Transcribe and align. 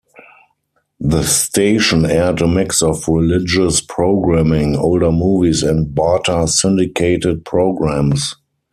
The 0.99 1.21
station 1.21 2.07
aired 2.07 2.41
a 2.41 2.47
mix 2.47 2.81
of 2.81 3.07
religious 3.07 3.81
programming, 3.81 4.75
older 4.75 5.11
movies, 5.11 5.61
and 5.61 5.93
barter 5.93 6.47
syndicated 6.47 7.45
programs. 7.45 8.33